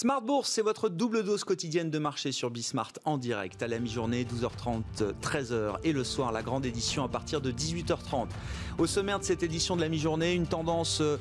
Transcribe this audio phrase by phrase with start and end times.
[0.00, 3.78] Smart Bourse, c'est votre double dose quotidienne de marché sur Bismart en direct à la
[3.78, 8.28] mi-journée, 12h30, 13h et le soir, la grande édition à partir de 18h30.
[8.80, 11.18] Au sommaire de cette édition de la mi-journée, une tendance euh,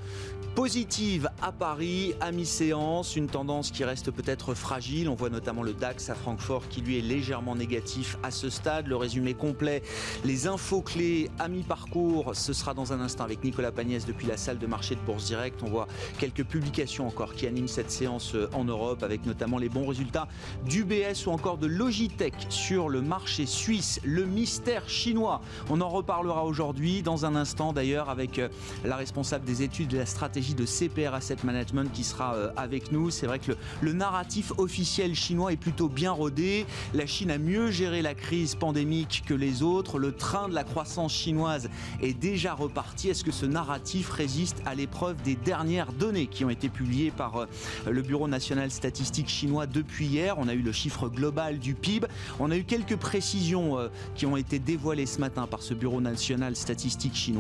[0.56, 5.10] positive à Paris, à mi-séance, une tendance qui reste peut-être fragile.
[5.10, 8.88] On voit notamment le DAX à Francfort qui lui est légèrement négatif à ce stade.
[8.88, 9.84] Le résumé complet,
[10.24, 14.38] les infos clés à mi-parcours, ce sera dans un instant avec Nicolas Pagnès depuis la
[14.38, 15.62] salle de marché de Bourse Direct.
[15.62, 19.70] On voit quelques publications encore qui animent cette séance euh, en Europe avec notamment les
[19.70, 20.30] bons résultats
[20.66, 25.42] d'UBS ou encore de Logitech sur le marché suisse, le mystère chinois.
[25.70, 28.48] On en reparlera aujourd'hui dans un instant d'ailleurs avec euh,
[28.86, 32.92] la responsable des études de la stratégie de CPR Asset Management qui sera euh, avec
[32.92, 33.10] nous.
[33.10, 36.66] C'est vrai que le, narratif officiel chinois est plutôt bien rodé.
[36.94, 40.00] La Chine a mieux géré la crise pandémique que les autres.
[40.00, 41.70] Le train de la croissance chinoise
[42.02, 43.10] est déjà reparti.
[43.10, 47.36] Est-ce que ce narratif résiste à l'épreuve des dernières données qui ont été publiées par
[47.38, 47.46] euh,
[47.90, 50.36] le Bureau national statistique chinois depuis hier?
[50.38, 52.08] On a eu le chiffre global du PIB.
[52.40, 53.78] On a eu quelques précisions
[54.16, 57.39] qui ont été dévoilées ce matin par ce Bureau national statistique chinois.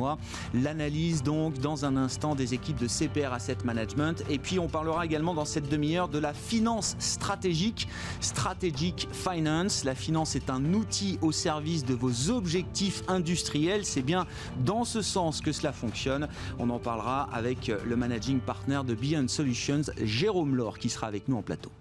[0.53, 4.23] L'analyse donc dans un instant des équipes de CPR Asset Management.
[4.29, 7.87] Et puis on parlera également dans cette demi-heure de la finance stratégique,
[8.21, 9.83] Strategic Finance.
[9.83, 13.85] La finance est un outil au service de vos objectifs industriels.
[13.85, 14.25] C'est bien
[14.65, 16.27] dans ce sens que cela fonctionne.
[16.57, 21.27] On en parlera avec le managing partner de Beyond Solutions, Jérôme Laure, qui sera avec
[21.27, 21.71] nous en plateau.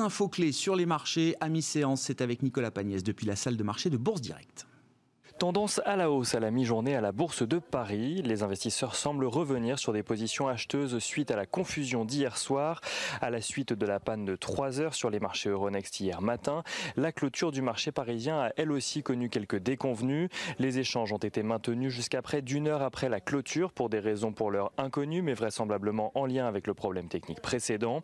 [0.00, 3.62] Infos clés sur les marchés à mi-séance, c'est avec Nicolas Pagnès depuis la salle de
[3.62, 4.66] marché de Bourse Direct.
[5.40, 8.20] Tendance à la hausse à la mi-journée à la Bourse de Paris.
[8.22, 12.82] Les investisseurs semblent revenir sur des positions acheteuses suite à la confusion d'hier soir,
[13.22, 16.62] à la suite de la panne de 3 heures sur les marchés Euronext hier matin.
[16.94, 20.28] La clôture du marché parisien a elle aussi connu quelques déconvenues.
[20.58, 24.34] Les échanges ont été maintenus jusqu'à près d'une heure après la clôture pour des raisons
[24.34, 28.02] pour l'heure inconnues, mais vraisemblablement en lien avec le problème technique précédent.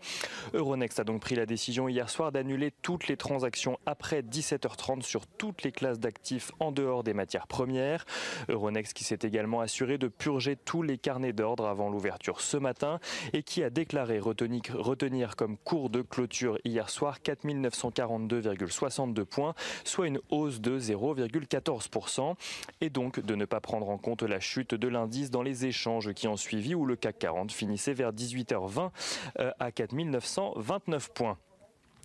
[0.55, 5.27] Euronext a donc pris la décision hier soir d'annuler toutes les transactions après 17h30 sur
[5.27, 8.05] toutes les classes d'actifs en dehors des matières matières premières.
[8.49, 13.01] Euronext qui s'est également assuré de purger tous les carnets d'ordre avant l'ouverture ce matin
[13.33, 20.07] et qui a déclaré retenir, comme cours de clôture hier soir 4 942,62 points, soit
[20.07, 22.37] une hausse de 0,14%
[22.81, 26.13] et donc de ne pas prendre en compte la chute de l'indice dans les échanges
[26.13, 28.91] qui ont suivi où le CAC 40 finissait vers 18h20
[29.41, 31.39] euh, à 4 929 points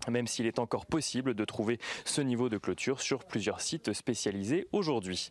[0.09, 4.67] même s'il est encore possible de trouver ce niveau de clôture sur plusieurs sites spécialisés
[4.71, 5.29] aujourd'hui.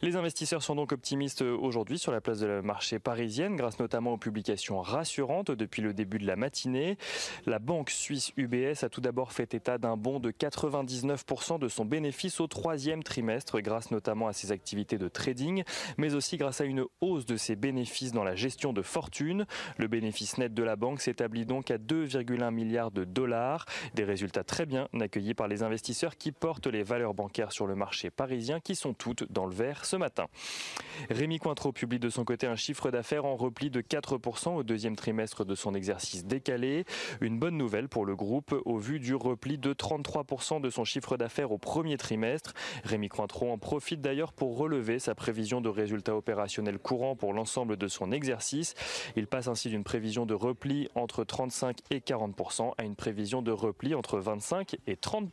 [0.00, 4.12] Les investisseurs sont donc optimistes aujourd'hui sur la place de la marché parisienne grâce notamment
[4.12, 6.96] aux publications rassurantes depuis le début de la matinée.
[7.46, 11.84] La banque suisse UBS a tout d'abord fait état d'un bond de 99% de son
[11.84, 15.64] bénéfice au troisième trimestre grâce notamment à ses activités de trading
[15.98, 19.46] mais aussi grâce à une hausse de ses bénéfices dans la gestion de fortune.
[19.76, 23.66] Le bénéfice net de la banque s'établit donc à 2,1 milliards de dollars.
[24.12, 28.10] Résultats très bien accueillis par les investisseurs qui portent les valeurs bancaires sur le marché
[28.10, 30.26] parisien qui sont toutes dans le vert ce matin.
[31.08, 34.96] Rémi Cointreau publie de son côté un chiffre d'affaires en repli de 4% au deuxième
[34.96, 36.84] trimestre de son exercice décalé.
[37.22, 41.16] Une bonne nouvelle pour le groupe au vu du repli de 33% de son chiffre
[41.16, 42.52] d'affaires au premier trimestre.
[42.84, 47.78] Rémi Cointreau en profite d'ailleurs pour relever sa prévision de résultats opérationnels courants pour l'ensemble
[47.78, 48.74] de son exercice.
[49.16, 53.52] Il passe ainsi d'une prévision de repli entre 35 et 40% à une prévision de
[53.52, 55.30] repli entre 25 et 30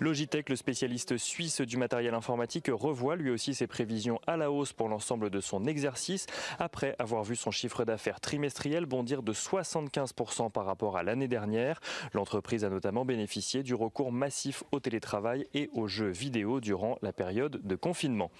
[0.00, 4.72] Logitech, le spécialiste suisse du matériel informatique, revoit lui aussi ses prévisions à la hausse
[4.72, 6.26] pour l'ensemble de son exercice,
[6.58, 11.80] après avoir vu son chiffre d'affaires trimestriel bondir de 75% par rapport à l'année dernière.
[12.12, 17.12] L'entreprise a notamment bénéficié du recours massif au télétravail et aux jeux vidéo durant la
[17.12, 18.30] période de confinement.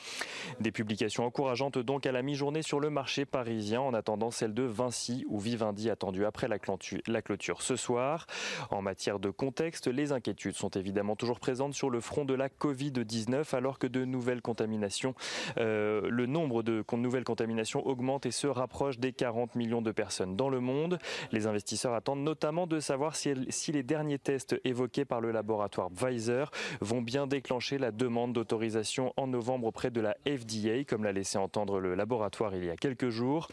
[0.61, 4.65] Des publications encourageantes donc à la mi-journée sur le marché parisien, en attendant celle de
[4.65, 8.27] Vinci ou Vivendi attendue après la clôture ce soir.
[8.71, 12.49] En matière de contexte, les inquiétudes sont évidemment toujours présente sur le front de la
[12.49, 15.15] Covid-19 alors que de nouvelles contaminations,
[15.59, 20.37] euh, le nombre de nouvelles contaminations augmente et se rapproche des 40 millions de personnes
[20.37, 20.99] dans le monde.
[21.33, 25.91] Les investisseurs attendent notamment de savoir si, si les derniers tests évoqués par le laboratoire
[25.91, 26.51] Pfizer
[26.81, 31.39] vont bien déclencher la demande d'autorisation en novembre auprès de la FDA, comme l'a laissé
[31.39, 33.49] entendre le laboratoire il y a quelques jours.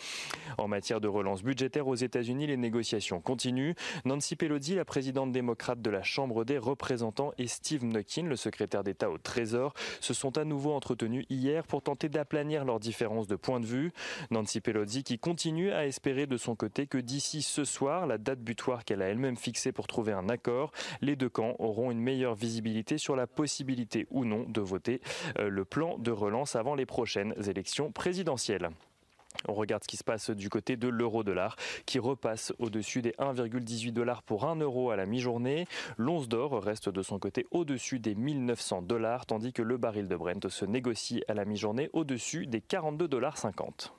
[0.58, 3.74] En matière de relance budgétaire aux États-Unis, les négociations continuent.
[4.06, 8.84] Nancy Pelosi, la présidente démocrate de la Chambre des représentants, et Steve Nuckin, le secrétaire
[8.84, 13.36] d'État au Trésor, se sont à nouveau entretenus hier pour tenter d'aplanir leurs différences de
[13.36, 13.92] point de vue.
[14.32, 18.40] Nancy Pelosi qui continue à espérer de son côté que d'ici ce soir, la date
[18.40, 20.72] butoir qu'elle a elle-même fixée pour trouver un accord,
[21.02, 25.02] les deux camps auront une meilleure visibilité sur la possibilité ou non de voter
[25.40, 28.70] euh, le plan de relance avant les prochaines élections présidentielles.
[29.48, 31.56] On regarde ce qui se passe du côté de l'euro-dollar
[31.86, 35.68] qui repasse au-dessus des 1,18 dollars pour 1 euro à la mi-journée.
[35.98, 40.16] L'once d'or reste de son côté au-dessus des 1900 dollars tandis que le baril de
[40.16, 43.94] Brent se négocie à la mi-journée au-dessus des 42 dollars 50.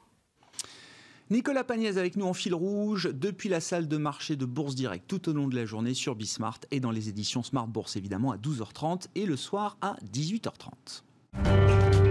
[1.29, 5.07] Nicolas Pagnès avec nous en fil rouge depuis la salle de marché de Bourse Direct
[5.09, 8.31] tout au long de la journée sur Bismart et dans les éditions Smart Bourse évidemment
[8.31, 12.06] à 12h30 et le soir à 18h30.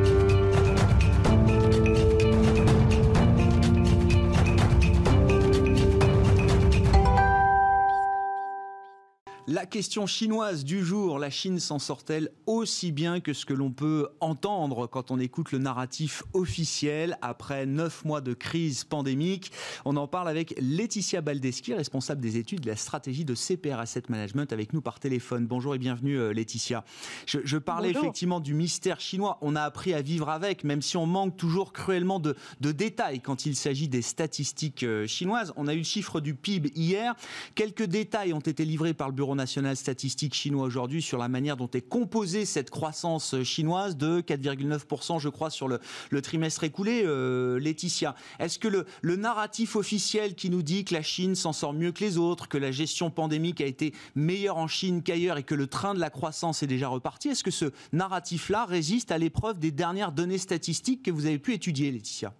[9.47, 13.69] La question chinoise du jour, la Chine s'en sort-elle aussi bien que ce que l'on
[13.69, 19.51] peut entendre quand on écoute le narratif officiel après neuf mois de crise pandémique?
[19.85, 24.01] On en parle avec Laetitia Baldeschi, responsable des études de la stratégie de CPR Asset
[24.09, 25.45] Management, avec nous par téléphone.
[25.45, 26.83] Bonjour et bienvenue euh, Laetitia.
[27.27, 29.37] Je, parlais effectivement du mystère chinois.
[29.41, 33.21] On a appris à vivre avec, même si on manque toujours cruellement de, de détails
[33.21, 35.53] quand il s'agit des statistiques euh, chinoises.
[35.55, 37.13] On a eu le chiffre du PIB hier.
[37.53, 41.57] Quelques détails ont été livrés par le Bureau national statistique chinois aujourd'hui sur la manière
[41.57, 45.79] dont est composée cette croissance chinoise de 4,9%, je crois, sur le,
[46.21, 47.03] trimestre écoulé.
[47.05, 51.53] Euh, Laetitia, est-ce que le, le narratif officiel qui nous dit que la Chine s'en
[51.53, 55.37] sort mieux que les autres, que la gestion pandémique a été meilleure en Chine qu'ailleurs
[55.37, 59.11] et que le train de la croissance est déjà reparti, est-ce que ce narratif-là résiste
[59.11, 62.33] à l'épreuve des dernières données statistiques que vous avez pu étudier, Laetitia?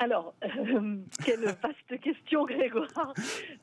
[0.00, 3.12] Alors, euh, quelle vaste question, Grégoire.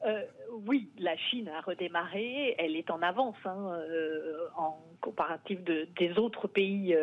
[0.06, 0.22] Euh,
[0.68, 6.48] oui, la Chine a redémarré, elle est en avance hein, euh, en comparatif des autres
[6.48, 6.96] pays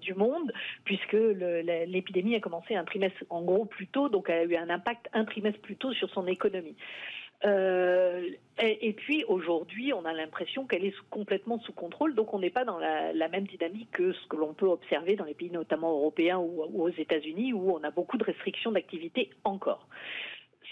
[0.00, 0.52] du monde,
[0.84, 4.70] puisque l'épidémie a commencé un trimestre en gros plus tôt, donc elle a eu un
[4.70, 6.76] impact un trimestre plus tôt sur son économie.
[7.44, 8.30] Euh,
[8.60, 12.64] et, puis aujourd'hui, on a l'impression qu'elle est complètement sous contrôle, donc on n'est pas
[12.64, 16.38] dans la, même dynamique que ce que l'on peut observer dans les pays notamment européens
[16.38, 19.86] ou, aux États-Unis, où on a beaucoup de restrictions d'activité encore.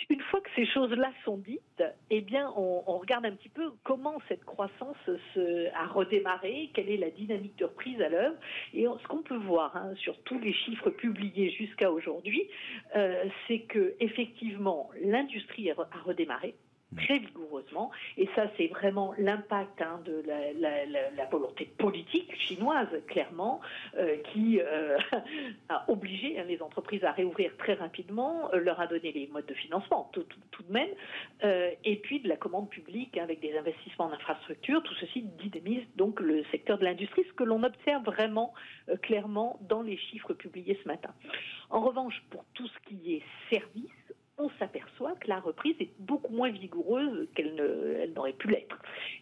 [0.08, 4.18] Une fois que ces choses-là sont dites, eh bien, on, regarde un petit peu comment
[4.28, 4.96] cette croissance
[5.34, 8.36] se, a redémarré, quelle est la dynamique de reprise à l'œuvre.
[8.74, 12.48] Et ce qu'on peut voir hein, sur tous les chiffres publiés jusqu'à aujourd'hui,
[12.94, 16.54] euh, c'est que effectivement l'industrie a redémarré
[16.96, 17.90] très vigoureusement.
[18.16, 23.60] Et ça, c'est vraiment l'impact hein, de la, volonté politique chinoise, clairement,
[23.96, 24.98] euh, qui euh,
[25.68, 29.46] a obligé hein, les entreprises à réouvrir très rapidement, euh, leur a donné les modes
[29.46, 30.88] de financement, tout, de même,
[31.84, 34.82] et puis de la commande publique avec des investissements en infrastructure.
[34.82, 38.52] Tout ceci dynamise donc le secteur de l'industrie, ce que l'on observe vraiment
[39.02, 41.10] clairement dans les chiffres publiés ce matin.
[41.70, 43.90] En revanche, pour tout ce qui est service,
[44.38, 47.54] on s'aperçoit que la reprise est beaucoup moins vigoureuse qu'elle
[48.14, 48.78] n'aurait pu l'être.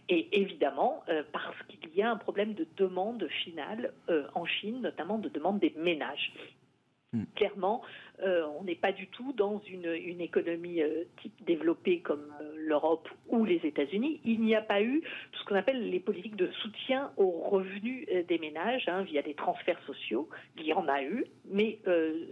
[0.08, 4.81] Et évidemment, euh, parce qu'il y a un problème de demande finale euh, en Chine,
[4.81, 6.32] notamment de demande des ménages.
[7.12, 7.25] Hmm.
[7.37, 7.82] Clairement,
[8.22, 9.84] euh, on n'est pas du tout dans une,
[10.20, 14.20] économie euh, type développée comme euh, l'Europe ou les États-Unis.
[14.25, 15.02] Il n'y a pas eu
[15.32, 19.82] ce qu'on appelle les politiques de soutien aux revenus des ménages hein, via des transferts
[19.84, 20.28] sociaux.
[20.56, 21.81] Il y en a eu, mais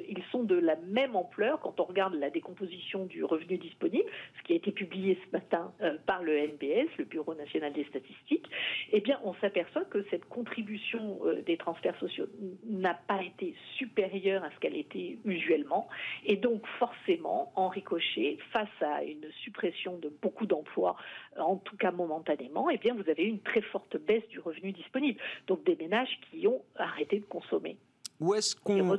[0.08, 4.42] ils sont de la même ampleur quand on regarde la décomposition du revenu disponible, ce
[4.45, 5.73] qui a été publié ce matin
[6.06, 8.49] par le NBS, le Bureau national des statistiques.
[8.94, 12.26] Eh bien, on s'aperçoit que cette contribution des transferts sociaux
[12.66, 15.88] n'a pas été supérieure à ce qu'elle était usuellement
[16.26, 20.96] et donc forcément, en ricochet, face à une suppression de beaucoup d'emplois,
[21.38, 25.18] en tout cas momentanément, eh bien vous avez une très forte baisse du revenu disponible.
[25.46, 27.78] Donc des ménages qui ont arrêté de consommer.
[28.23, 28.95] Où est-ce qu'on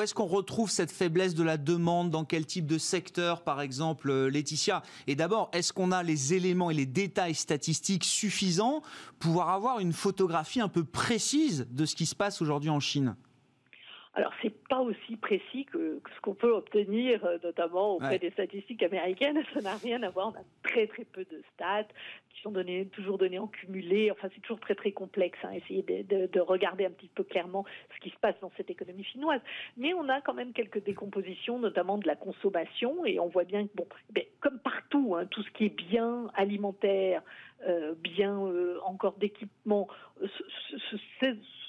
[0.00, 4.10] est qu'on retrouve cette faiblesse de la demande Dans quel type de secteur, par exemple,
[4.10, 4.82] euh, Laetitia?
[5.08, 8.82] Et d'abord, est-ce qu'on a les éléments et les détails statistiques suffisants
[9.18, 12.78] pour pouvoir avoir une photographie un peu précise de ce qui se passe aujourd'hui en
[12.78, 13.16] Chine?
[14.14, 18.82] Alors, c'est pas aussi précis que, ce qu'on peut obtenir, euh, notamment auprès des statistiques
[18.82, 19.40] américaines.
[19.54, 20.32] Ça n'a rien à voir.
[20.34, 21.86] On a très très peu de stats
[22.30, 24.10] qui sont données, toujours données en cumulé.
[24.10, 25.38] Enfin, c'est toujours très très complexe.
[25.44, 27.64] Hein, essayer de, regarder un petit peu clairement
[27.94, 29.40] ce qui se passe dans cette économie chinoise.
[29.76, 33.68] Mais on a quand même quelques décompositions, notamment de la consommation, et on voit bien
[33.68, 37.22] que bon, ben, comme partout, hein, tout ce qui est bien alimentaire,
[38.02, 38.38] bien
[38.84, 39.86] encore d'équipement,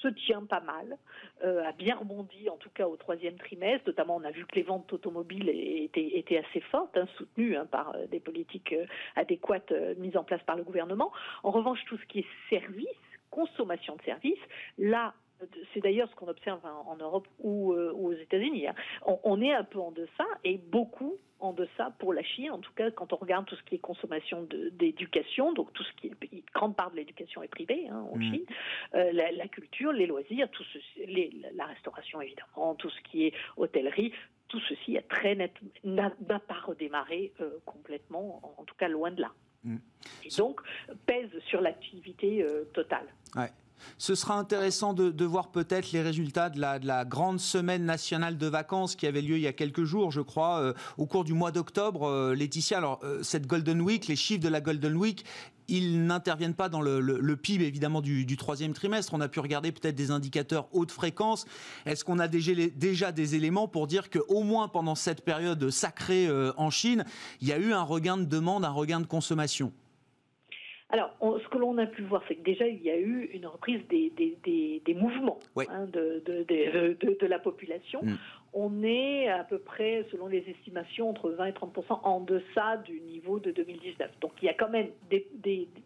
[0.02, 0.98] se, tient pas mal,
[1.42, 3.84] a bien rebondi en tout cas au troisième trimestre.
[3.86, 7.94] Notamment, on a vu que les ventes automobiles étaient, assez fortes, hein, soutenues hein, par
[8.10, 8.74] des politiques
[9.16, 11.12] adéquates mises en place par le gouvernement.
[11.42, 12.88] En revanche, tout ce qui est services,
[13.30, 14.38] consommation de services,
[14.78, 15.14] là,
[15.72, 18.68] c'est d'ailleurs ce qu'on observe en Europe ou, euh, aux États-Unis.
[18.68, 18.74] Hein.
[19.24, 22.50] On, est un peu en deçà et beaucoup en deçà pour la Chine.
[22.50, 25.92] En tout cas, quand on regarde tout ce qui est consommation d'éducation, donc tout ce
[26.00, 28.22] qui est grande part de l'éducation est privée hein, en mmh.
[28.22, 28.44] Chine,
[28.94, 30.64] euh, la, culture, les loisirs, tout
[31.54, 34.12] la restauration évidemment, tout ce qui est hôtellerie,
[34.48, 39.22] tout ceci a très net n'a pas redémarré euh, complètement, en, tout cas loin de
[39.22, 39.32] là.
[39.64, 39.76] Mmh.
[40.24, 40.60] Et donc
[41.06, 43.06] pèse sur l'activité totale.
[43.36, 43.48] Ouais.
[43.98, 48.96] Ce sera intéressant de, voir peut-être les résultats de la, grande semaine nationale de vacances
[48.96, 51.52] qui avait lieu il y a quelques jours, je crois, euh, au cours du mois
[51.52, 52.08] d'octobre.
[52.08, 55.24] Euh, Laetitia, alors euh, cette Golden Week, les chiffres de la Golden Week,
[55.68, 59.14] ils n'interviennent pas dans le, PIB évidemment du, troisième trimestre.
[59.14, 61.44] On a pu regarder peut-être des indicateurs haute fréquence.
[61.86, 66.28] Est-ce qu'on a déjà, déjà, des éléments pour dire qu'au moins pendant cette période sacrée
[66.56, 67.04] en Chine,
[67.40, 69.72] il y a eu un regain de demande, un regain de consommation?
[70.92, 73.46] Alors, ce que l'on a pu voir, c'est que déjà, il y a eu une
[73.46, 78.00] reprise des, mouvements hein, de, la population.
[78.02, 78.18] Mm.
[78.52, 83.00] On est à peu près, selon les estimations, entre 20 et 30% en deçà du
[83.00, 84.10] niveau de 2019.
[84.20, 84.88] Donc, il y a quand même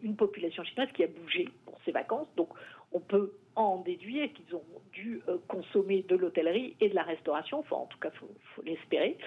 [0.03, 2.27] une population chinoise qui a bougé pour ses vacances.
[2.35, 2.49] Donc,
[2.97, 4.63] on peut en déduire qu'ils ont
[4.93, 8.63] dû euh, consommer de l'hôtellerie et de la restauration, enfin en tout cas, il faut,
[8.63, 9.17] l'espérer.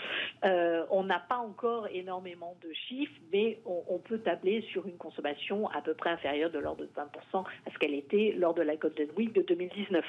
[0.45, 5.69] Euh, on n'a pas encore énormément de chiffres, mais on, peut tabler sur une consommation
[5.71, 8.77] à peu près inférieure de l'ordre de 20% à ce qu'elle était lors de la
[8.77, 10.05] Golden Week de 2019.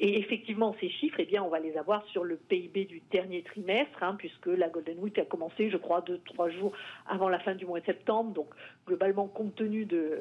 [0.00, 3.42] Et effectivement, ces chiffres, eh bien, on va les avoir sur le PIB du dernier
[3.42, 6.72] trimestre, hein, puisque la Golden Week a commencé, je crois, deux, trois jours
[7.06, 8.32] avant la fin du mois de septembre.
[8.32, 8.48] Donc,
[8.86, 10.20] globalement, compte tenu de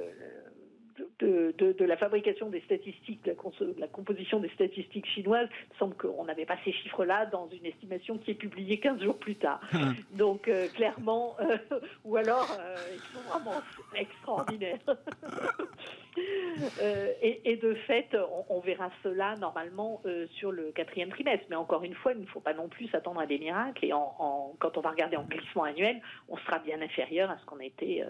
[1.19, 3.33] de, la fabrication des statistiques, la,
[3.77, 8.17] la, composition des statistiques chinoises, il semble qu'on n'avait pas ces chiffres-là dans une estimation
[8.17, 9.59] qui est publiée 15 jours plus tard.
[9.73, 9.95] Hum.
[10.11, 11.57] Donc euh, clairement, euh,
[12.05, 13.61] ou alors euh, ils sont vraiment
[13.95, 14.79] extraordinaires.
[17.21, 18.15] et, de fait,
[18.49, 20.01] on, verra cela normalement
[20.31, 21.45] sur le quatrième trimestre.
[21.49, 23.85] Mais encore une fois, il ne faut pas non plus s'attendre à des miracles.
[23.85, 27.45] Et en, quand on va regarder en glissement annuel, on sera bien inférieur à ce
[27.45, 28.03] qu'on était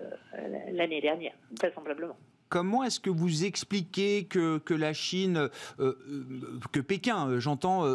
[0.72, 2.17] l'année dernière, vraisemblablement.
[2.50, 5.50] Comment est-ce que vous expliquez que, la Chine, euh,
[5.80, 7.86] euh, que Pékin, euh, j'entends,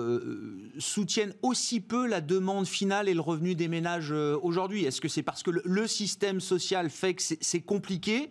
[0.79, 4.85] soutienne aussi peu la demande finale et le revenu des ménages aujourd'hui?
[4.85, 8.31] Est-ce que c'est parce que le, système social fait que c'est compliqué?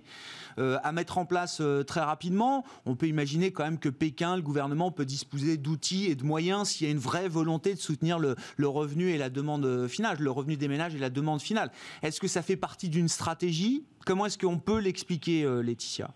[0.58, 4.92] À mettre en place très rapidement On peut imaginer quand même que Pékin, le gouvernement,
[4.92, 8.36] peut disposer d'outils et de moyens s'il y a une vraie volonté de soutenir le,
[8.68, 11.72] revenu et la demande finale, le revenu des ménages et la demande finale.
[12.04, 13.86] Est-ce que ça fait partie d'une stratégie?
[14.06, 16.12] Comment est-ce qu'on peut l'expliquer, Laetitia?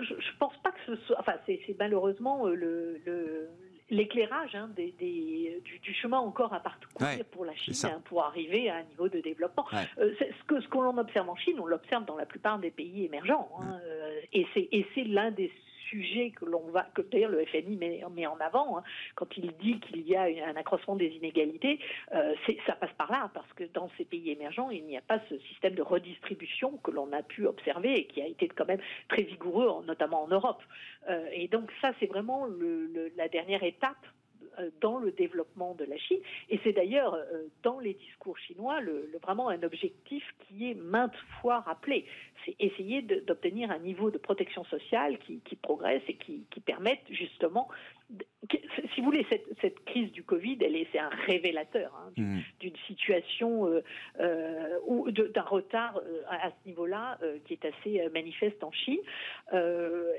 [0.00, 1.16] Je, ne pense pas que ce soit.
[1.18, 3.48] Enfin, c'est malheureusement euh, le,
[3.90, 4.92] l'éclairage hein, des,
[5.82, 9.20] du, chemin encore à parcourir pour la Chine hein, pour arriver à un niveau de
[9.20, 9.66] développement.
[9.98, 13.04] Euh, ce que ce qu'on observe en Chine, on l'observe dans la plupart des pays
[13.04, 14.46] émergents, hein, euh, et
[14.94, 15.50] c'est l'un des
[15.88, 18.82] sujet que l'on va, que d'ailleurs le FMI met, en avant, hein.
[19.14, 21.78] quand il dit qu'il y a un accroissement des inégalités,
[22.14, 22.34] euh,
[22.66, 25.38] ça passe par là, parce que dans ces pays émergents, il n'y a pas ce
[25.38, 29.22] système de redistribution que l'on a pu observer et qui a été quand même très
[29.22, 30.62] vigoureux, notamment en Europe.
[31.08, 32.46] Euh, et donc ça, c'est vraiment
[33.16, 34.06] la dernière étape
[34.80, 36.20] dans le développement de la Chine.
[36.48, 41.16] Et c'est d'ailleurs euh, dans les discours chinois le, vraiment un objectif qui est maintes
[41.40, 42.06] fois rappelé.
[42.44, 47.68] C'est essayer d'obtenir un niveau de protection sociale qui, progresse et qui, permette justement
[48.94, 49.26] si vous voulez,
[49.60, 52.38] cette, crise du Covid, elle est, c'est un révélateur hein, mmh.
[52.60, 53.66] d'une situation
[54.20, 59.00] euh, ou d'un retard à, ce niveau-là qui est assez manifeste en Chine.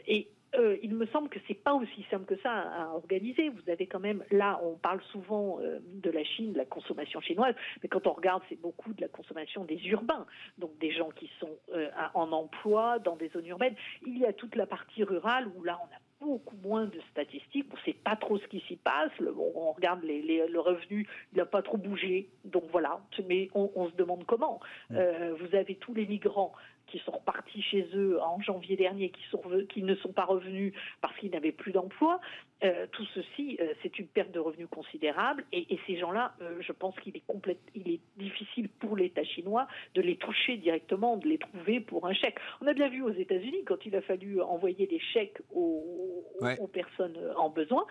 [0.08, 3.50] et euh, il me semble que c'est pas aussi simple que ça à, organiser.
[3.50, 7.22] Vous avez quand même, là, on parle souvent euh, de la Chine, de la consommation
[7.22, 10.26] chinoise, mais quand on regarde, c'est beaucoup de la consommation des urbains,
[10.58, 13.76] donc des gens qui sont euh, en emploi dans des zones urbaines.
[14.06, 17.68] Il y a toute la partie rurale où là, on a beaucoup moins de statistiques.
[17.72, 19.12] On ne sait pas trop ce qui s'y passe.
[19.22, 22.28] on regarde le revenu, il n'a pas trop bougé.
[22.44, 24.60] Donc voilà, mais on, se demande comment.
[24.90, 24.98] Mmh.
[25.40, 26.54] vous avez tous les migrants
[26.92, 30.74] qui sont repartis chez eux en janvier dernier, qui, sont, qui ne sont pas revenus
[31.02, 32.20] parce qu'ils n'avaient plus d'emploi.
[32.64, 35.46] Euh, tout ceci, euh, c'est une perte de revenus considérable.
[35.54, 37.24] Et, ces gens-là, euh, je pense qu'il est,
[37.76, 42.14] il est difficile pour l'État chinois de les toucher directement, de les trouver pour un
[42.14, 42.38] chèque.
[42.62, 46.26] On a bien vu aux États-Unis, quand il a fallu envoyer des chèques aux,
[46.60, 47.86] aux personnes en besoin,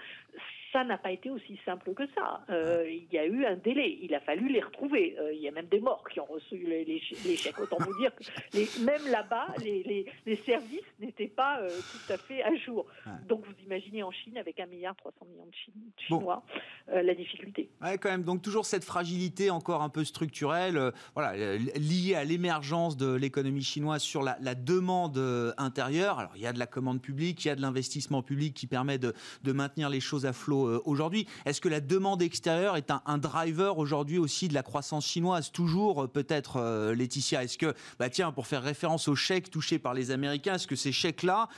[0.72, 2.42] ça n'a pas été aussi simple que ça.
[2.50, 3.98] Euh, il y a eu un délai.
[4.02, 5.16] Il a fallu les retrouver.
[5.18, 7.58] Euh, il y a même des morts qui ont reçu les, les, chèques.
[7.58, 10.06] Autant vous dire que même là-bas, les,
[10.44, 12.86] services n'étaient pas euh, tout à fait à jour.
[13.28, 16.42] Donc vous imaginez en Chine, avec 1,3 milliard de, Chinois,
[16.88, 17.70] la difficulté.
[17.80, 18.22] Ouais, quand même.
[18.22, 24.02] Donc toujours cette fragilité encore un peu structurelle, voilà, liée à l'émergence de l'économie chinoise
[24.02, 25.18] sur la, demande
[25.56, 26.18] intérieure.
[26.18, 28.66] Alors il y a de la commande publique, il y a de l'investissement public qui
[28.66, 31.26] permet de, de maintenir les choses à flot euh, aujourd'hui.
[31.44, 35.52] Est-ce que la demande extérieure est un, driver aujourd'hui aussi de la croissance chinoise?
[35.52, 37.44] Toujours euh, peut-être, euh, Laetitia.
[37.44, 40.76] Est-ce que, bah tiens, pour faire référence aux chèques touchés par les Américains, est-ce que
[40.76, 41.48] ces chèques-là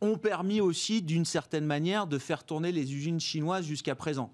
[0.00, 4.32] ont permis aussi, d'une certaine manière, de faire tourner les usines chinoises jusqu'à présent?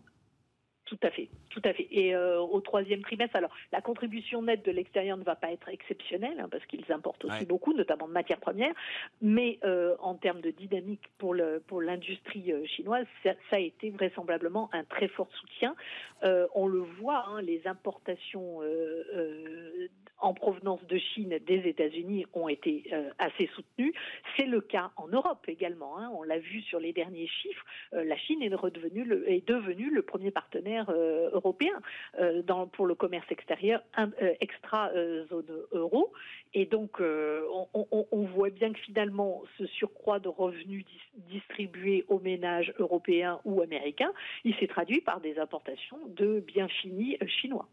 [0.84, 1.30] Tout à fait.
[1.54, 1.86] Tout à fait.
[1.92, 5.68] Et euh, au troisième trimestre, alors la contribution nette de l'extérieur ne va pas être
[5.68, 8.74] exceptionnelle hein, parce qu'ils importent aussi beaucoup, notamment de matières premières.
[9.22, 13.90] Mais euh, en termes de dynamique pour le pour l'industrie euh, chinoise, ça, a été
[13.90, 15.76] vraisemblablement un très fort soutien.
[16.56, 18.60] on le voit, hein, les importations
[20.24, 23.92] en provenance de Chine des États-Unis ont été assez soutenues.
[24.36, 25.98] C'est le cas en Europe également.
[25.98, 26.10] Hein.
[26.14, 27.64] On l'a vu sur les derniers chiffres.
[27.92, 31.80] la Chine est devenue le premier partenaire européen européen
[32.18, 36.12] euh, dans, pour le commerce extérieur euh, extra euh, zone euro.
[36.54, 40.84] Et donc, on, voit bien que finalement, ce surcroît de revenus
[41.28, 44.12] distribués aux ménages européens ou américains,
[44.44, 47.68] il s'est traduit par des importations de biens finis chinois.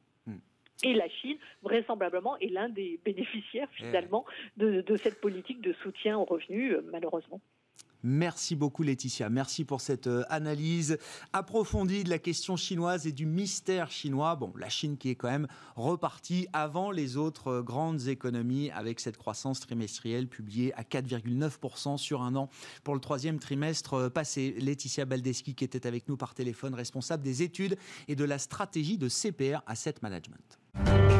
[0.83, 4.25] Et la Chine, vraisemblablement, est l'un des bénéficiaires finalement
[4.57, 7.39] de, de, cette politique de soutien aux revenus, malheureusement.
[8.03, 10.97] Merci beaucoup Laetitia, merci pour cette euh, analyse
[11.33, 14.35] approfondie de la question chinoise et du mystère chinois.
[14.35, 18.99] Bon, la Chine qui est quand même repartie avant les autres euh, grandes économies avec
[18.99, 22.49] cette croissance trimestrielle publiée à 4,9% sur un an
[22.83, 24.55] pour le troisième trimestre euh, passé.
[24.57, 28.97] Laetitia Baldeschi qui était avec nous par téléphone, responsable des études et de la stratégie
[28.97, 30.60] de CPR Asset Management.
[30.85, 31.10] Thank you.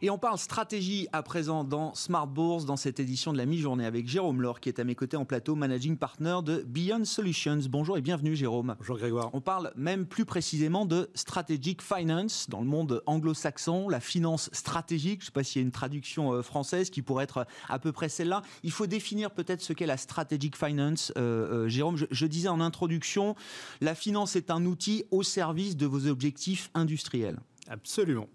[0.00, 3.84] Et on parle stratégie à présent dans Smart Bourse, dans cette édition de la mi-journée
[3.84, 7.58] avec Jérôme Laure, qui est à mes côtés en plateau, managing partner de Beyond Solutions.
[7.68, 8.76] Bonjour et bienvenue Jérôme.
[8.78, 9.30] Bonjour Grégoire.
[9.32, 15.20] On parle même plus précisément de strategic finance dans le monde anglo-saxon, la finance stratégique.
[15.20, 17.80] Je ne sais pas s'il y a une traduction euh, française qui pourrait être à
[17.80, 18.42] peu près celle-là.
[18.62, 21.12] Il faut définir peut-être ce qu'est la strategic finance.
[21.16, 23.34] Euh, euh, Jérôme, je disais en introduction,
[23.80, 27.40] la finance est un outil au service de vos objectifs industriels.
[27.68, 28.28] Absolument.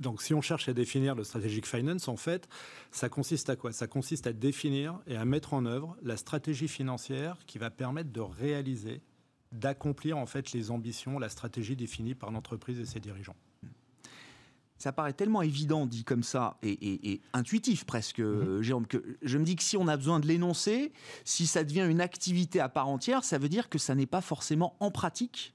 [0.00, 2.48] Donc, si on cherche à définir le strategic finance, en fait,
[2.90, 3.72] ça consiste à quoi?
[3.72, 8.10] Ça consiste à définir et à mettre en œuvre la stratégie financière qui va permettre
[8.10, 9.00] de réaliser,
[9.52, 13.36] d'accomplir en fait les ambitions, la stratégie définie par l'entreprise et ses dirigeants.
[14.78, 18.60] Ça paraît tellement évident dit comme ça et, intuitif presque, mhm.
[18.60, 20.92] Jérôme, que je me dis que si on a besoin de l'énoncer,
[21.24, 24.20] si ça devient une activité à part entière, ça veut dire que ça n'est pas
[24.20, 25.54] forcément en pratique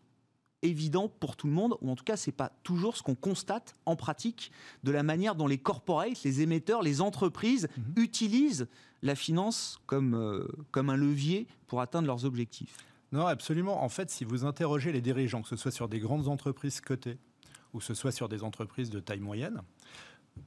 [0.61, 3.75] évident pour tout le monde, ou en tout cas, c'est pas toujours ce qu'on constate
[3.85, 4.51] en pratique
[4.83, 8.03] de la manière dont les corporates, les émetteurs, les entreprises mhm.
[8.03, 8.67] utilisent
[9.01, 12.77] la finance comme, euh, comme un levier pour atteindre leurs objectifs.
[13.11, 13.83] Non, absolument.
[13.83, 17.17] En fait, si vous interrogez les dirigeants, que ce soit sur des grandes entreprises cotées
[17.73, 19.61] ou que ce soit sur des entreprises de taille moyenne,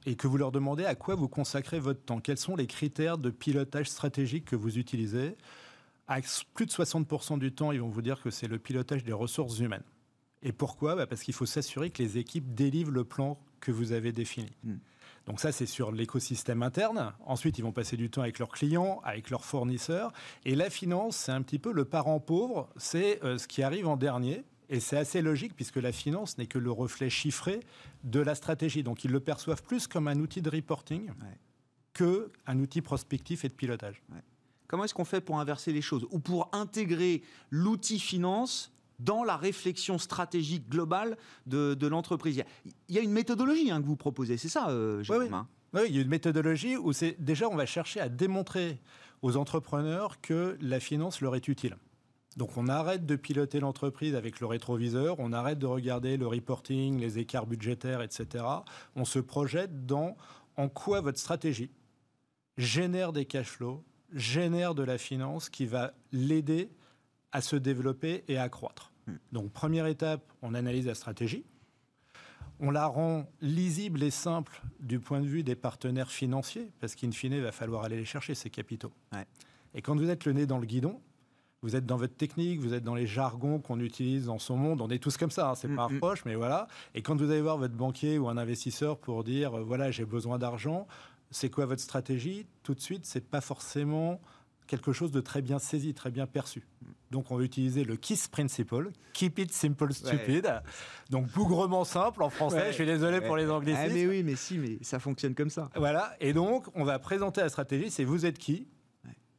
[0.05, 3.17] et que vous leur demandez à quoi vous consacrez votre temps, quels sont les critères
[3.17, 5.35] de pilotage stratégique que vous utilisez,
[6.07, 6.19] à
[6.53, 9.59] plus de 60% du temps, ils vont vous dire que c'est le pilotage des ressources
[9.59, 9.83] humaines.
[10.45, 10.95] Et pourquoi?
[10.95, 14.51] Bah, Parce qu'il faut s'assurer que les équipes délivrent le plan que vous avez défini.
[14.63, 14.77] Hmm.
[15.25, 17.13] Donc ça, c'est sur l'écosystème interne.
[17.25, 20.13] Ensuite, ils vont passer du temps avec leurs clients, avec leurs fournisseurs.
[20.45, 23.87] Et la finance, c'est un petit peu le parent pauvre, c'est euh, ce qui arrive
[23.87, 24.43] en dernier.
[24.69, 27.59] Et c'est assez logique puisque la finance n'est que le reflet chiffré
[28.03, 28.83] de la stratégie.
[28.83, 31.09] Donc ils le perçoivent plus comme un outil de reporting
[31.93, 34.01] que qu'un outil prospectif et de pilotage.
[34.67, 36.07] Comment est-ce qu'on fait pour inverser les choses?
[36.09, 42.43] Ou pour intégrer l'outil finance dans la réflexion stratégique globale de, l'entreprise.
[42.89, 45.29] Il y a une méthodologie hein, que vous proposez, c'est ça, euh, oui,
[45.73, 45.81] oui.
[45.87, 48.79] il y a une méthodologie où c'est déjà on va chercher à démontrer
[49.21, 51.77] aux entrepreneurs que la finance leur est utile.
[52.37, 56.99] Donc on arrête de piloter l'entreprise avec le rétroviseur, on arrête de regarder le reporting,
[56.99, 58.43] les écarts budgétaires, etc.
[58.95, 60.17] On se projette dans
[60.57, 61.71] en quoi votre stratégie
[62.57, 66.69] génère des cash flows, génère de la finance qui va l'aider
[67.35, 68.93] à se développer et à croître.
[69.07, 69.15] Hmm.
[69.33, 71.43] Donc première étape, on analyse la stratégie.
[72.61, 77.11] On la rend lisible et simple du point de vue des partenaires financiers, parce qu'in
[77.11, 78.93] fine, il va falloir aller les chercher, ces capitaux.
[79.73, 81.01] Et quand vous êtes le nez dans le guidon,
[81.61, 84.79] vous êtes dans votre technique, vous êtes dans les jargons qu'on utilise dans son monde.
[84.79, 85.97] On est tous comme ça, hein, c'est Mm, pas mm.
[85.97, 86.69] proche, mais voilà.
[86.93, 90.05] Et quand vous allez voir votre banquier ou un investisseur pour dire, euh, voilà, j'ai
[90.05, 90.87] besoin d'argent,
[91.31, 92.45] c'est quoi votre stratégie?
[92.63, 94.21] Tout de suite, c'est pas forcément
[94.67, 96.65] quelque chose de très bien saisi, très bien perçu.
[97.11, 100.51] Donc, on va utiliser le KISS principle, Keep it simple, stupid.
[101.09, 102.57] Donc, bougrement simple en français.
[102.57, 102.67] Ouais.
[102.67, 103.87] Je suis désolé pour les anglicismes.
[103.89, 105.69] Ah, mais oui, mais si, mais ça fonctionne comme ça.
[105.75, 108.67] Voilà, et donc on va présenter la stratégie, c'est vous êtes qui,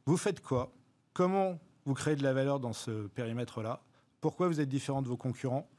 [0.05, 0.73] vous faites quoi,
[1.13, 3.83] comment vous créez de la valeur dans ce périmètre-là,
[4.21, 5.69] pourquoi vous êtes différent de vos concurrents,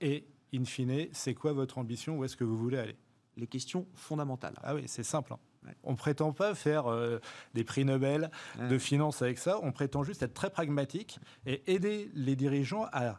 [0.00, 2.96] et in fine, c'est quoi votre ambition, où est-ce que vous voulez aller?
[3.36, 4.54] Les questions fondamentales.
[4.62, 5.32] Ah oui, c'est simple.
[5.32, 5.38] hein.
[5.84, 7.20] On prétend pas faire euh,
[7.54, 8.30] des prix Nobel
[8.68, 13.18] de finance avec ça, on prétend juste être très pragmatique et aider les dirigeants à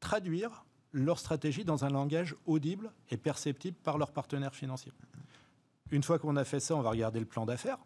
[0.00, 4.92] traduire leur stratégie dans un langage audible et perceptible par leurs partenaires financiers.
[5.90, 7.78] Une fois qu'on a fait ça, on va regarder le plan d'affaires.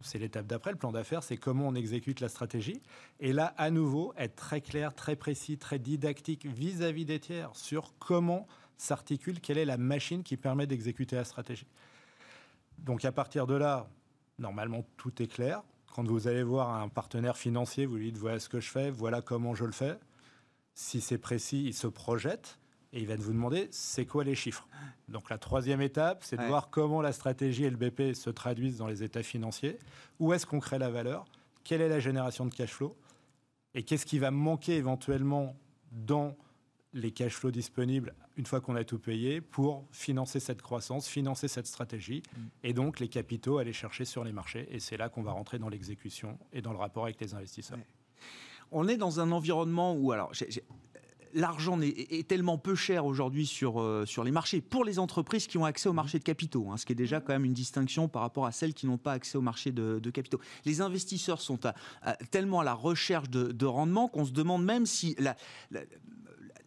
[0.00, 0.70] C'est l'étape d'après.
[0.70, 2.82] Le plan d'affaires, c'est comment on exécute la stratégie.
[3.20, 7.94] Et là, à nouveau, être très clair, très précis, très didactique vis-à-vis des tiers sur
[7.98, 11.66] comment s'articule, quelle est la machine qui permet d'exécuter la stratégie.
[12.78, 13.88] Donc à partir de là,
[14.38, 15.62] normalement, tout est clair.
[15.94, 18.90] Quand vous allez voir un partenaire financier, vous lui dites voilà ce que je fais,
[18.90, 19.96] voilà comment je le fais.
[20.74, 22.58] Si c'est précis, il se projette
[22.92, 24.66] et il va vous demander c'est quoi les chiffres?
[25.08, 26.48] Donc la troisième étape, c'est de Ouais.
[26.48, 29.78] voir comment la stratégie et le BP se traduisent dans les états financiers.
[30.18, 31.24] Où est-ce qu'on crée la valeur?
[31.62, 32.96] Quelle est la génération de cash flow?
[33.74, 35.54] Et qu'est-ce qui va manquer éventuellement
[35.92, 36.36] dans
[36.94, 41.48] les cash flows disponibles une fois qu'on a tout payé pour financer cette croissance, financer
[41.48, 42.22] cette stratégie
[42.62, 44.66] et donc les capitaux aller chercher sur les marchés.
[44.70, 47.78] Et c'est là qu'on va rentrer dans l'exécution et dans le rapport avec les investisseurs.
[47.78, 47.86] Ouais.
[48.70, 50.64] On est dans un environnement où, alors, j'ai- j'ai-
[51.32, 55.48] l'argent est, est tellement peu cher aujourd'hui sur, euh, sur les marchés pour les entreprises
[55.48, 57.52] qui ont accès au marché de capitaux, hein, ce qui est déjà quand même une
[57.54, 60.40] distinction par rapport à celles qui n'ont pas accès au marché de, de capitaux.
[60.64, 64.64] Les investisseurs sont à- à- tellement à la recherche de, de rendement qu'on se demande
[64.64, 65.36] même si la,
[65.72, 65.82] la-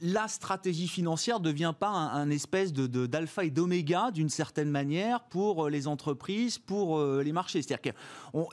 [0.01, 5.65] la stratégie financière ne devient pas un, espèce d'alpha et d'oméga d'une certaine manière pour
[5.65, 7.61] euh, les entreprises, pour euh, les marchés.
[7.61, 7.93] C'est-à-dire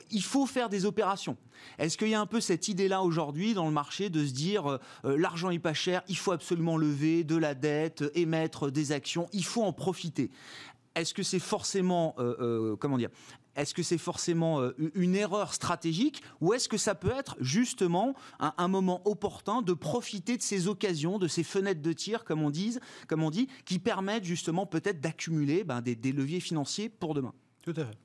[0.09, 1.37] qu'il faut faire des opérations.
[1.77, 4.67] Est-ce qu'il y a un peu cette idée-là aujourd'hui dans le marché de se dire
[4.67, 9.27] euh, l'argent est pas cher, il faut absolument lever de la dette, émettre des actions,
[9.31, 10.31] il faut en profiter?
[10.95, 12.15] Est-ce que c'est forcément,
[12.79, 13.09] comment dire
[13.55, 18.15] est-ce que c'est forcément euh, une erreur stratégique ou est-ce que ça peut être justement
[18.39, 22.41] un, un moment opportun de profiter de ces occasions, de ces fenêtres de tir, comme
[22.41, 26.89] on dit, comme on dit qui permettent justement peut-être d'accumuler ben, des, des leviers financiers
[26.89, 27.33] pour demain?
[27.63, 27.97] Tout à fait.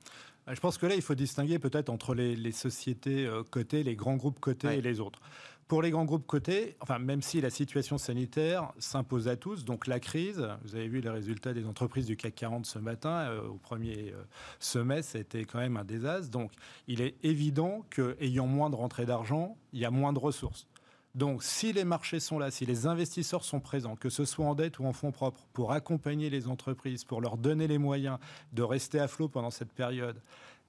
[0.47, 3.83] Euh, Je pense que là, il faut distinguer peut-être entre les, les sociétés euh, cotées,
[3.83, 4.77] les grands groupes cotés Ouais.
[4.79, 5.19] et les autres.
[5.67, 9.87] Pour les grands groupes cotés, enfin, même si la situation sanitaire s'impose à tous, donc
[9.87, 13.47] la crise, vous avez vu les résultats des entreprises du CAC 40 ce matin, euh,
[13.47, 14.23] au premier euh,
[14.59, 16.29] semestre, c'était quand même un désastre.
[16.29, 16.51] Donc,
[16.87, 20.67] il est évident qu'ayant moins de rentrées d'argent, il y a moins de ressources.
[21.13, 24.55] Donc, si les marchés sont là, si les investisseurs sont présents, que ce soit en
[24.55, 28.17] dette ou en fonds propres, pour accompagner les entreprises, pour leur donner les moyens
[28.53, 30.21] de rester à flot pendant cette période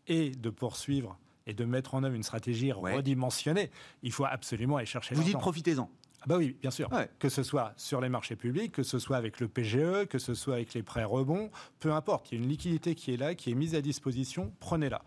[0.08, 2.94] et de poursuivre et de mettre en œuvre une stratégie Ouais.
[2.96, 3.70] redimensionnée,
[4.02, 5.90] il faut absolument aller chercher Vous dites profitez-en.
[6.20, 6.90] Ah bah oui, bien sûr.
[6.92, 7.10] Ouais.
[7.18, 10.34] Que ce soit sur les marchés publics, que ce soit avec le PGE, que ce
[10.34, 11.50] soit avec les prêts rebonds,
[11.80, 12.30] peu importe.
[12.30, 15.02] Il y a une liquidité qui est là, qui est mise à disposition, prenez-la.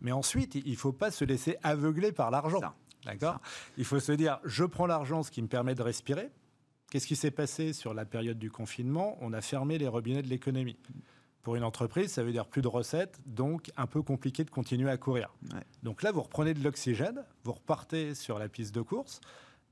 [0.00, 2.60] Mais ensuite, il ne faut pas se laisser aveugler par l'argent.
[3.04, 3.38] D'accord?
[3.76, 6.30] Il faut se dire, je prends l'argent, ce qui me permet de respirer.
[6.90, 9.18] Qu'est-ce qui s'est passé sur la période du confinement?
[9.20, 10.76] On a fermé les robinets de l'économie.
[11.46, 14.90] Pour une entreprise, ça veut dire plus de recettes, donc un peu compliqué de continuer
[14.90, 15.32] à courir.
[15.54, 15.60] Ouais.
[15.84, 19.20] Donc là, vous reprenez de l'oxygène, vous repartez sur la piste de course.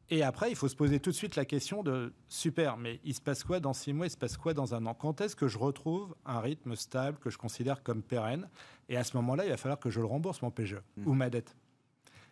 [0.08, 3.12] Et après, il faut se poser tout de suite la question de super, mais il
[3.12, 4.94] se passe quoi dans six mois Il se passe quoi dans un an?
[4.94, 8.48] Quand est-ce que je retrouve un rythme stable que je considère comme pérenne?
[8.88, 11.08] Et à ce moment-là, il va falloir que je le rembourse, mon PGE, Mm.
[11.08, 11.56] ou ma dette.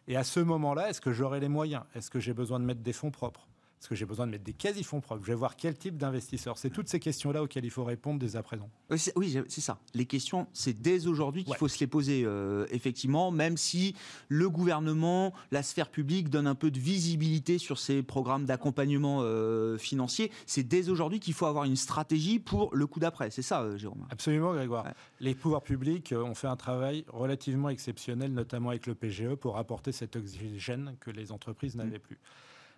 [0.07, 1.83] Et à ce moment-là, est-ce que j'aurai les moyens?
[1.97, 3.49] Est-ce que j'ai besoin de mettre des fonds propres?
[3.83, 6.57] Est-ce que j'ai besoin de mettre des quasi-fonds propres Je vais voir quel type d'investisseur.
[6.57, 8.71] C'est toutes ces questions-là auxquelles il faut répondre dès à présent.
[8.91, 9.81] Oui, c'est- Oui, c'est ça.
[9.93, 11.59] Les questions, c'est dès aujourd'hui qu'il Ouais.
[11.59, 13.97] faut se les poser, euh, effectivement, même si
[14.29, 19.77] le gouvernement, la sphère publique donne un peu de visibilité sur ces programmes d'accompagnement euh,
[19.79, 20.31] financier.
[20.47, 23.33] C'est dès aujourd'hui qu'il faut avoir une stratégie pour le coup d'après.
[23.33, 24.07] C'est ça, euh, Jérôme?
[24.11, 24.85] Absolument, Grégoire.
[24.85, 24.93] Ouais.
[25.19, 29.57] Les pouvoirs publics euh, ont fait un travail relativement exceptionnel, notamment avec le PGE, pour
[29.59, 32.21] apporter cet oxygène que les entreprises n'avaient plus.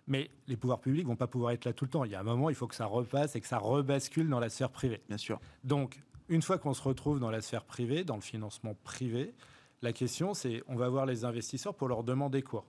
[0.07, 2.05] Mais les pouvoirs publics vont pas pouvoir être là tout le temps.
[2.05, 4.41] Il y a un moment, il faut que ça repasse et que ça rebascule dans
[4.41, 5.01] la sphère privée.
[5.09, 5.41] Bien sûr.
[5.63, 9.35] Donc, une fois qu'on se retrouve dans la sphère privée, dans le financement privé,
[9.83, 12.65] la question c'est on va voir les investisseurs pour leur demander quoi?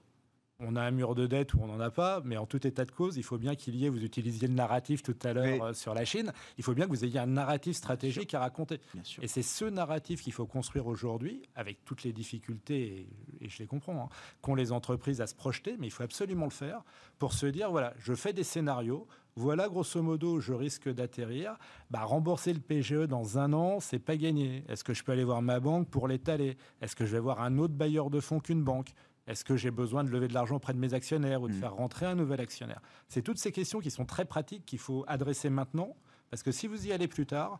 [0.59, 2.85] On a un mur de dette ou on n'en a pas, mais en tout état
[2.85, 5.63] de cause, il faut bien qu'il y ait, vous utilisiez le narratif tout à l'heure
[5.63, 8.79] euh, sur la Chine, il faut bien que vous ayez un narratif stratégique à raconter.
[9.21, 13.07] Et c'est ce narratif qu'il faut construire aujourd'hui, avec toutes les difficultés,
[13.41, 14.09] et, je les comprends, hein,
[14.41, 16.83] qu'ont les entreprises à se projeter, mais il faut absolument le faire
[17.19, 21.57] pour se dire, voilà, je fais des scénarios, voilà, grosso modo, je risque d'atterrir.
[21.91, 24.63] Bah, rembourser le PGE dans un an, c'est pas gagné.
[24.69, 26.55] Est-ce que je peux aller voir ma banque pour l'étaler?
[26.79, 28.93] Est-ce que je vais voir un autre bailleur de fonds qu'une banque?
[29.27, 31.59] Est-ce que j'ai besoin de lever de l'argent auprès de mes actionnaires ou de mm.
[31.59, 32.81] faire rentrer un nouvel actionnaire?
[33.07, 35.95] C'est toutes ces questions qui sont très pratiques qu'il faut adresser maintenant,
[36.29, 37.59] parce que si vous y allez plus tard,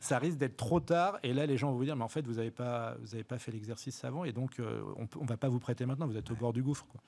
[0.00, 1.18] ça risque d'être trop tard.
[1.22, 3.38] Et là, les gens vont vous dire, mais en fait, vous n'avez pas, vous pas
[3.38, 6.06] fait l'exercice avant, et donc euh, on ne va pas vous prêter maintenant.
[6.06, 6.86] Vous êtes au bord du gouffre.
[6.86, 7.00] Quoi.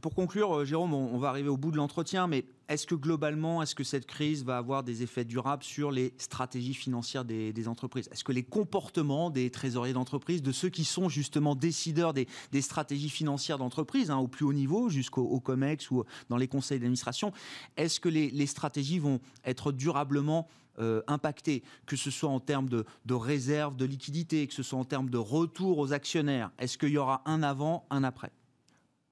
[0.00, 3.62] Pour conclure, euh, Jérôme, on va arriver au bout de l'entretien, mais est-ce que globalement,
[3.62, 8.08] est-ce que cette crise va avoir des effets durables sur les stratégies financières des, entreprises?
[8.12, 12.26] Est-ce que les comportements des trésoriers d'entreprise, de ceux qui sont justement décideurs des,
[12.60, 17.32] stratégies financières d'entreprise, hein, au plus haut niveau, jusqu'au COMEX ou dans les conseils d'administration,
[17.76, 22.84] est-ce que les, stratégies vont être durablement euh, impactées, que ce soit en termes de,
[23.06, 26.90] de réserve, de liquidité, que ce soit en termes de retour aux actionnaires Est-ce qu'il
[26.90, 28.30] y aura un avant, un après?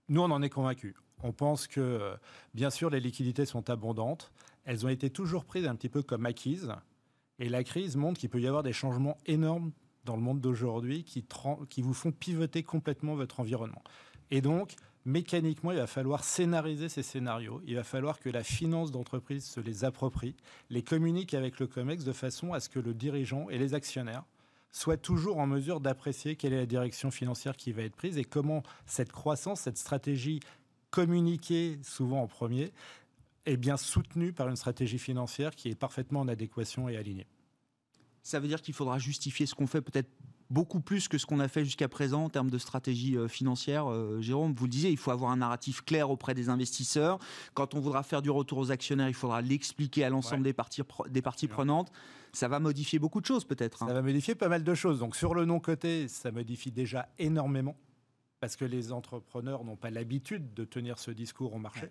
[0.09, 0.95] Nous, on en est convaincus.
[1.23, 2.15] On pense que,
[2.55, 4.33] bien sûr, les liquidités sont abondantes.
[4.65, 6.73] Elles ont été toujours prises un petit peu comme acquises.
[7.39, 9.73] Et la crise montre qu'il peut y avoir des changements énormes
[10.05, 11.25] dans le monde d'aujourd'hui qui,
[11.69, 13.83] qui vous font pivoter complètement votre environnement.
[14.31, 17.61] Et donc, mécaniquement, il va falloir scénariser ces scénarios.
[17.67, 20.37] Il va falloir que la finance d'entreprise se les approprie,
[20.71, 24.25] les communique avec le COMEX de façon à ce que le dirigeant et les actionnaires
[24.77, 28.25] soit toujours en mesure d'apprécier quelle est la direction financière qui va être prise et
[28.25, 30.41] comment cette croissance, cette stratégie
[30.91, 32.73] communiquée souvent en premier,
[33.47, 37.27] est bien soutenue par une stratégie financière qui est parfaitement en adéquation et alignée.
[38.23, 40.11] Ça veut dire qu'il faudra justifier ce qu'on fait peut-être
[40.51, 43.91] beaucoup plus que ce qu'on a fait jusqu'à présent en termes de stratégie euh, financière.
[43.91, 47.19] Euh, Jérôme, vous le disiez, il faut avoir un narratif clair auprès des investisseurs.
[47.55, 50.83] Quand on voudra faire du retour aux actionnaires, il faudra l'expliquer à l'ensemble des parties,
[51.09, 51.91] des parties prenantes.
[52.33, 53.83] Ça va modifier beaucoup de choses peut-être.
[53.83, 53.89] Hein.
[53.89, 54.99] Ça va modifier pas mal de choses.
[54.99, 57.77] Donc sur le non-côté, ça modifie déjà énormément
[58.41, 61.91] parce que les entrepreneurs n'ont pas l'habitude de tenir ce discours au marché.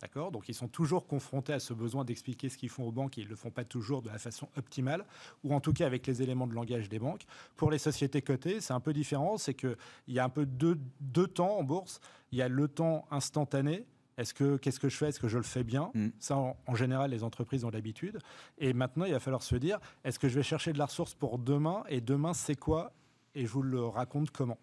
[0.00, 0.32] D'accord?
[0.32, 3.22] Donc ils sont toujours confrontés à ce besoin d'expliquer ce qu'ils font aux banques et
[3.22, 5.04] ils ne le font pas toujours de la façon optimale,
[5.44, 7.24] ou en tout cas avec les éléments de langage des banques.
[7.56, 9.76] Pour les sociétés cotées, c'est un peu différent, c'est qu'il
[10.08, 12.00] y a un peu deux, deux temps en bourse.
[12.32, 15.08] Il y a le temps instantané, est-ce que qu'est-ce que je fais?
[15.08, 15.90] Est-ce que je le fais bien?
[15.94, 16.08] Mm.
[16.18, 18.18] Ça, en, général, les entreprises ont l'habitude.
[18.58, 21.14] Et maintenant, il va falloir se dire est-ce que je vais chercher de la ressource
[21.14, 21.84] pour demain?
[21.88, 22.92] Et demain, c'est quoi?
[23.34, 24.58] Et je vous le raconte comment.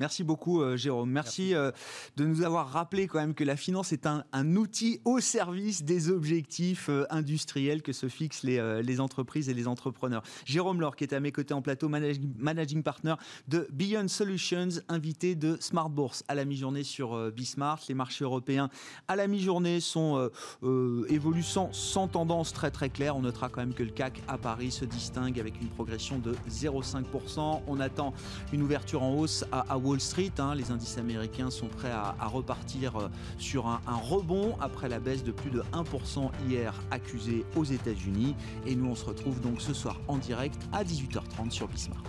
[0.00, 1.10] Merci beaucoup, euh, Jérôme.
[1.10, 1.72] Merci, euh,
[2.16, 4.22] de nous avoir rappelé quand même que la finance est un,
[4.54, 10.22] outil au service des objectifs euh, industriels que se fixent les, entreprises et les entrepreneurs.
[10.44, 13.14] Jérôme Laure, qui est à mes côtés en plateau, managing, partner
[13.48, 17.80] de Beyond Solutions, invité de Smart Bourse à la mi-journée sur Bismart.
[17.88, 18.70] Les marchés européens
[19.08, 20.30] à la mi-journée sont
[21.08, 23.16] évoluent sans, tendance très très claire.
[23.16, 26.34] On notera quand même que le CAC à Paris se distingue avec une progression de
[26.48, 27.62] 0,5%.
[27.66, 28.14] On attend
[28.52, 30.32] une ouverture en hausse à, à Wall Street.
[30.38, 35.24] Hein, les indices américains sont prêts à, repartir euh, sur un, rebond après la baisse
[35.24, 38.34] de plus de 1% hier accusée aux États-Unis.
[38.66, 42.02] Et nous, on se retrouve donc ce soir en direct à 18h30 sur Bismart.